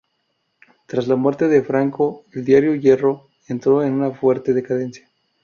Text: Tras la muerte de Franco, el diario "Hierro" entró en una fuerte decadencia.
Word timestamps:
Tras 0.87 1.07
la 1.07 1.15
muerte 1.15 1.47
de 1.47 1.61
Franco, 1.61 2.25
el 2.33 2.43
diario 2.43 2.73
"Hierro" 2.73 3.29
entró 3.47 3.83
en 3.83 3.93
una 3.93 4.09
fuerte 4.09 4.51
decadencia. 4.51 5.07